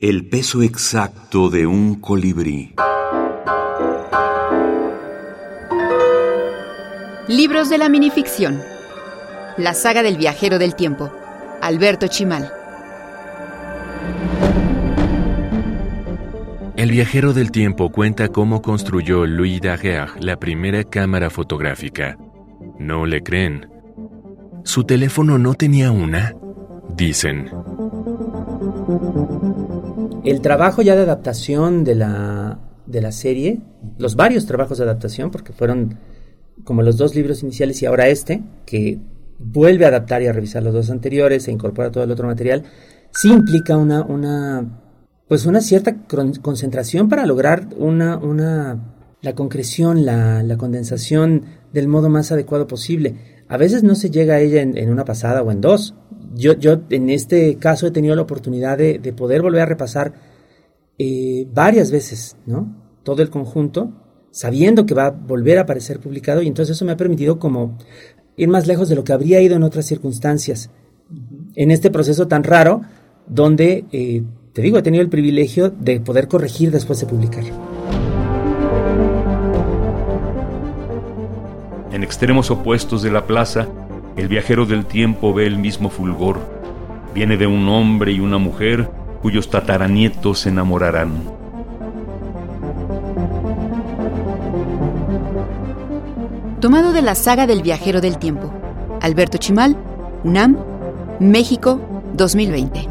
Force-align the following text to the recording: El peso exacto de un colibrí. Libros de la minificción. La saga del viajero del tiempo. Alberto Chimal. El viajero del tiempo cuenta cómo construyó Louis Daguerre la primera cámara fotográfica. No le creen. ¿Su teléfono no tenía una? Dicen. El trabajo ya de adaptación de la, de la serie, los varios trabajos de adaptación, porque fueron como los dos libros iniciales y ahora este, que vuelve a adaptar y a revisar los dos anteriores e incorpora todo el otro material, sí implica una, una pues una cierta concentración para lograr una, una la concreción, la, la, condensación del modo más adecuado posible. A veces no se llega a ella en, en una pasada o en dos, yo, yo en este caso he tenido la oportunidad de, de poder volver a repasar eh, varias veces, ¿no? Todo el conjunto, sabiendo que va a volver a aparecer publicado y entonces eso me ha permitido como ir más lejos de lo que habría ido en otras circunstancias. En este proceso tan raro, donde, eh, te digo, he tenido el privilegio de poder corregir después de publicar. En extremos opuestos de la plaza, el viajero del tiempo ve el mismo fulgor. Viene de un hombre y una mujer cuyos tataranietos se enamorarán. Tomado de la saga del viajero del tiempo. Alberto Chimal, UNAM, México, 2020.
El 0.00 0.26
peso 0.26 0.62
exacto 0.62 1.50
de 1.50 1.66
un 1.66 1.96
colibrí. 1.96 2.74
Libros 7.28 7.68
de 7.68 7.76
la 7.76 7.90
minificción. 7.90 8.62
La 9.58 9.74
saga 9.74 10.02
del 10.02 10.16
viajero 10.16 10.58
del 10.58 10.74
tiempo. 10.74 11.12
Alberto 11.60 12.06
Chimal. 12.06 12.50
El 16.78 16.90
viajero 16.90 17.34
del 17.34 17.50
tiempo 17.50 17.92
cuenta 17.92 18.28
cómo 18.28 18.62
construyó 18.62 19.26
Louis 19.26 19.60
Daguerre 19.60 20.18
la 20.18 20.38
primera 20.38 20.82
cámara 20.82 21.28
fotográfica. 21.28 22.16
No 22.78 23.04
le 23.04 23.22
creen. 23.22 23.68
¿Su 24.64 24.84
teléfono 24.84 25.36
no 25.36 25.52
tenía 25.52 25.90
una? 25.90 26.34
Dicen. 26.96 27.50
El 30.24 30.40
trabajo 30.40 30.82
ya 30.82 30.96
de 30.96 31.02
adaptación 31.02 31.84
de 31.84 31.94
la, 31.94 32.60
de 32.86 33.00
la 33.00 33.12
serie, 33.12 33.60
los 33.98 34.16
varios 34.16 34.46
trabajos 34.46 34.78
de 34.78 34.84
adaptación, 34.84 35.30
porque 35.30 35.52
fueron 35.52 35.98
como 36.64 36.82
los 36.82 36.96
dos 36.96 37.14
libros 37.14 37.42
iniciales 37.42 37.80
y 37.82 37.86
ahora 37.86 38.08
este, 38.08 38.42
que 38.66 38.98
vuelve 39.38 39.86
a 39.86 39.88
adaptar 39.88 40.22
y 40.22 40.26
a 40.26 40.32
revisar 40.32 40.62
los 40.62 40.74
dos 40.74 40.90
anteriores 40.90 41.48
e 41.48 41.52
incorpora 41.52 41.90
todo 41.90 42.04
el 42.04 42.10
otro 42.10 42.26
material, 42.26 42.64
sí 43.12 43.32
implica 43.32 43.76
una, 43.76 44.02
una 44.02 44.80
pues 45.30 45.46
una 45.46 45.60
cierta 45.60 45.96
concentración 46.42 47.08
para 47.08 47.24
lograr 47.24 47.68
una, 47.76 48.16
una 48.16 48.96
la 49.22 49.34
concreción, 49.34 50.04
la, 50.04 50.42
la, 50.42 50.56
condensación 50.56 51.44
del 51.72 51.86
modo 51.86 52.08
más 52.08 52.32
adecuado 52.32 52.66
posible. 52.66 53.39
A 53.50 53.56
veces 53.56 53.82
no 53.82 53.94
se 53.96 54.10
llega 54.10 54.34
a 54.34 54.40
ella 54.40 54.62
en, 54.62 54.78
en 54.78 54.90
una 54.90 55.04
pasada 55.04 55.42
o 55.42 55.50
en 55.50 55.60
dos, 55.60 55.94
yo, 56.34 56.54
yo 56.54 56.80
en 56.90 57.10
este 57.10 57.56
caso 57.56 57.86
he 57.86 57.90
tenido 57.90 58.14
la 58.14 58.22
oportunidad 58.22 58.78
de, 58.78 58.98
de 58.98 59.12
poder 59.12 59.42
volver 59.42 59.62
a 59.62 59.66
repasar 59.66 60.14
eh, 60.98 61.46
varias 61.52 61.90
veces, 61.90 62.36
¿no? 62.46 62.76
Todo 63.02 63.22
el 63.22 63.30
conjunto, 63.30 63.92
sabiendo 64.30 64.86
que 64.86 64.94
va 64.94 65.06
a 65.06 65.10
volver 65.10 65.58
a 65.58 65.62
aparecer 65.62 65.98
publicado 65.98 66.42
y 66.42 66.46
entonces 66.46 66.76
eso 66.76 66.84
me 66.84 66.92
ha 66.92 66.96
permitido 66.96 67.38
como 67.38 67.76
ir 68.36 68.48
más 68.48 68.66
lejos 68.66 68.88
de 68.88 68.94
lo 68.94 69.02
que 69.02 69.12
habría 69.12 69.40
ido 69.40 69.56
en 69.56 69.62
otras 69.62 69.86
circunstancias. 69.86 70.70
En 71.56 71.70
este 71.70 71.90
proceso 71.90 72.28
tan 72.28 72.44
raro, 72.44 72.82
donde, 73.26 73.84
eh, 73.90 74.22
te 74.52 74.62
digo, 74.62 74.78
he 74.78 74.82
tenido 74.82 75.02
el 75.02 75.10
privilegio 75.10 75.70
de 75.70 76.00
poder 76.00 76.28
corregir 76.28 76.70
después 76.70 77.00
de 77.00 77.06
publicar. 77.06 77.44
En 81.92 82.04
extremos 82.04 82.50
opuestos 82.50 83.02
de 83.02 83.10
la 83.10 83.26
plaza, 83.26 83.66
el 84.16 84.28
viajero 84.28 84.64
del 84.64 84.86
tiempo 84.86 85.34
ve 85.34 85.46
el 85.46 85.58
mismo 85.58 85.90
fulgor. 85.90 86.38
Viene 87.14 87.36
de 87.36 87.48
un 87.48 87.68
hombre 87.68 88.12
y 88.12 88.20
una 88.20 88.38
mujer 88.38 88.88
cuyos 89.22 89.50
tataranietos 89.50 90.40
se 90.40 90.50
enamorarán. 90.50 91.40
Tomado 96.60 96.92
de 96.92 97.02
la 97.02 97.14
saga 97.14 97.46
del 97.46 97.62
viajero 97.62 98.00
del 98.00 98.18
tiempo. 98.18 98.52
Alberto 99.00 99.38
Chimal, 99.38 99.76
UNAM, 100.22 100.58
México, 101.18 101.80
2020. 102.14 102.86